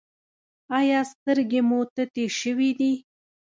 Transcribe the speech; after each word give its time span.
ایا 0.79 0.99
سترګې 1.11 1.61
مو 1.67 1.79
تتې 1.95 2.25
شوې 2.39 2.69
دي؟ 2.79 2.93